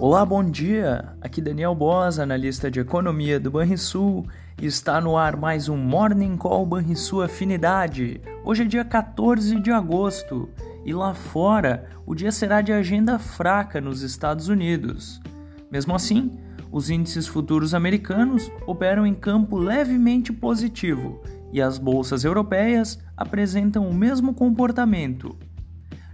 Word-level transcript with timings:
Olá, 0.00 0.24
bom 0.24 0.44
dia! 0.44 1.16
Aqui 1.20 1.42
Daniel 1.42 1.74
Bosa, 1.74 2.22
analista 2.22 2.70
de 2.70 2.78
economia 2.78 3.40
do 3.40 3.50
Banrisul, 3.50 4.24
e 4.62 4.64
está 4.64 5.00
no 5.00 5.16
ar 5.16 5.36
mais 5.36 5.68
um 5.68 5.76
Morning 5.76 6.36
Call 6.36 6.64
Banrisul 6.64 7.20
Afinidade. 7.20 8.20
Hoje 8.44 8.62
é 8.62 8.64
dia 8.64 8.84
14 8.84 9.58
de 9.58 9.72
agosto 9.72 10.48
e 10.84 10.92
lá 10.92 11.14
fora 11.14 11.88
o 12.06 12.14
dia 12.14 12.30
será 12.30 12.60
de 12.60 12.72
agenda 12.72 13.18
fraca 13.18 13.80
nos 13.80 14.02
Estados 14.02 14.46
Unidos. 14.46 15.20
Mesmo 15.68 15.96
assim, 15.96 16.38
os 16.70 16.90
índices 16.90 17.26
futuros 17.26 17.74
americanos 17.74 18.52
operam 18.68 19.04
em 19.04 19.14
campo 19.14 19.58
levemente 19.58 20.32
positivo 20.32 21.20
e 21.52 21.60
as 21.60 21.76
bolsas 21.76 22.22
europeias 22.22 23.00
apresentam 23.16 23.88
o 23.88 23.92
mesmo 23.92 24.32
comportamento. 24.32 25.36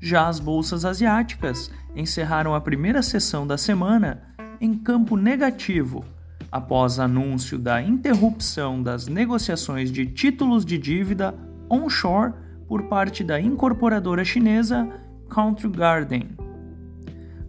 Já 0.00 0.28
as 0.28 0.40
bolsas 0.40 0.86
asiáticas 0.86 1.70
encerraram 1.94 2.54
a 2.54 2.60
primeira 2.60 3.02
sessão 3.02 3.46
da 3.46 3.58
semana 3.58 4.22
em 4.58 4.74
campo 4.74 5.14
negativo, 5.14 6.04
após 6.50 6.98
anúncio 6.98 7.58
da 7.58 7.82
interrupção 7.82 8.82
das 8.82 9.06
negociações 9.06 9.92
de 9.92 10.06
títulos 10.06 10.64
de 10.64 10.78
dívida 10.78 11.34
onshore 11.68 12.32
por 12.66 12.84
parte 12.84 13.22
da 13.22 13.38
incorporadora 13.38 14.24
chinesa 14.24 14.88
Country 15.28 15.68
Garden. 15.68 16.30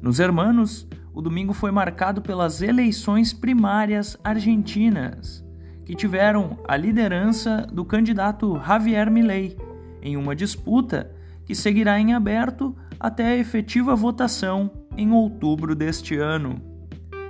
Nos 0.02 0.20
hermanos, 0.20 0.88
o 1.14 1.22
domingo 1.22 1.54
foi 1.54 1.72
marcado 1.72 2.22
pelas 2.22 2.62
eleições 2.62 3.34
primárias 3.34 4.18
argentinas, 4.24 5.44
que 5.86 5.96
tiveram 5.96 6.60
a 6.68 6.76
liderança 6.76 7.68
do 7.72 7.86
candidato 7.86 8.60
Javier 8.66 9.10
Milei 9.10 9.58
em 10.02 10.18
uma 10.18 10.36
disputa 10.36 11.12
que 11.46 11.56
seguirá 11.56 12.00
em 12.00 12.14
aberto 12.14 12.76
até 13.00 13.28
a 13.28 13.38
efetiva 13.38 13.96
votação 13.96 14.72
em 14.96 15.12
outubro 15.12 15.76
deste 15.76 16.16
ano. 16.18 16.62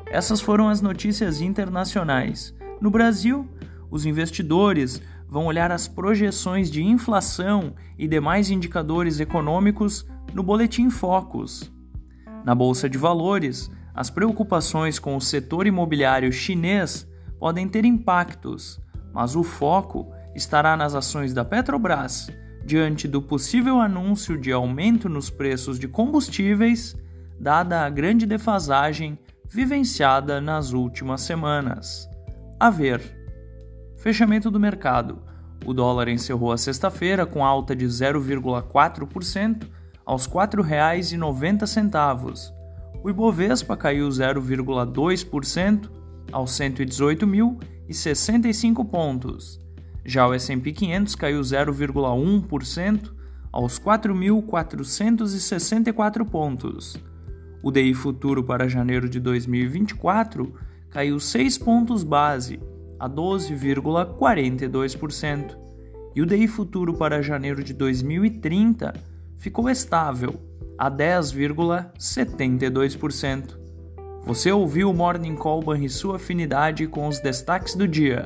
Essas 0.08 0.42
foram 0.42 0.68
as 0.68 0.82
notícias 0.82 1.42
internacionais. 1.42 2.54
No 2.82 2.92
Brasil, 2.92 3.48
os 3.90 4.06
investidores 4.06 5.02
vão 5.28 5.46
olhar 5.46 5.72
as 5.72 5.88
projeções 5.88 6.70
de 6.70 6.84
inflação 6.84 7.74
e 7.98 8.08
demais 8.08 8.50
indicadores 8.50 9.22
econômicos 9.22 10.06
no 10.34 10.44
Boletim 10.44 10.90
Focus. 10.90 11.72
Na 12.44 12.54
Bolsa 12.54 12.90
de 12.90 12.98
Valores, 12.98 13.72
as 13.94 14.10
preocupações 14.10 15.00
com 15.00 15.16
o 15.16 15.22
setor 15.22 15.68
imobiliário 15.68 16.32
chinês 16.32 17.08
podem 17.40 17.68
ter 17.68 17.86
impactos, 17.86 18.82
mas 19.14 19.36
o 19.36 19.44
foco 19.44 20.12
estará 20.36 20.76
nas 20.76 20.96
ações 20.96 21.34
da 21.34 21.46
Petrobras, 21.46 22.30
diante 22.66 23.08
do 23.08 23.22
possível 23.22 23.80
anúncio 23.80 24.38
de 24.38 24.52
aumento 24.52 25.10
nos 25.10 25.30
preços 25.30 25.80
de 25.80 25.88
combustíveis, 25.88 26.96
dada 27.40 27.86
a 27.86 27.90
grande 27.90 28.26
defasagem 28.26 29.18
vivenciada 29.50 30.40
nas 30.40 30.74
últimas 30.74 31.22
semanas. 31.22 32.10
A 32.60 32.70
ver. 32.70 33.20
Fechamento 33.98 34.50
do 34.50 34.60
mercado. 34.60 35.20
O 35.66 35.74
dólar 35.74 36.08
encerrou 36.08 36.52
a 36.52 36.58
sexta-feira 36.58 37.26
com 37.26 37.46
alta 37.46 37.76
de 37.76 37.86
0,4% 37.86 39.68
aos 40.06 40.26
R$ 40.26 40.34
4,90. 40.34 42.54
O 43.04 43.10
Ibovespa 43.10 43.76
caiu 43.76 44.08
0,2% 44.08 45.90
aos 46.32 46.52
118.065 46.52 48.90
pontos. 48.90 49.60
Já 50.04 50.28
o 50.28 50.34
S&P 50.34 50.72
500 50.72 51.14
caiu 51.16 51.40
0,1% 51.42 53.12
aos 53.52 53.78
4.464 53.80 56.26
pontos. 56.26 56.98
O 57.62 57.70
DI 57.72 57.94
futuro 57.94 58.44
para 58.44 58.68
janeiro 58.68 59.08
de 59.08 59.20
2024 59.20 60.52
caiu 60.90 61.20
6 61.20 61.60
pontos 61.60 62.04
base, 62.04 62.60
a 63.00 63.08
12,42%. 63.10 65.56
E 66.16 66.22
o 66.22 66.26
DI 66.26 66.48
futuro 66.48 66.96
para 66.96 67.22
janeiro 67.22 67.64
de 67.64 67.74
2030 67.74 68.94
ficou 69.38 69.70
estável, 69.70 70.42
a 70.78 70.90
10,72%. 70.90 73.60
Você 74.26 74.52
ouviu 74.52 74.90
o 74.90 74.94
Morning 74.94 75.36
Call 75.36 75.64
sua 75.90 76.18
Afinidade 76.18 76.86
com 76.88 77.08
os 77.08 77.20
destaques 77.20 77.76
do 77.76 77.88
dia. 77.88 78.26